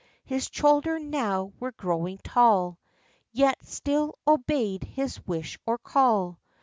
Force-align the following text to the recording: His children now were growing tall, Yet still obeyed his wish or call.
His 0.25 0.49
children 0.49 1.11
now 1.11 1.53
were 1.59 1.73
growing 1.73 2.17
tall, 2.23 2.79
Yet 3.31 3.63
still 3.67 4.17
obeyed 4.25 4.83
his 4.83 5.23
wish 5.27 5.59
or 5.67 5.77
call. 5.77 6.39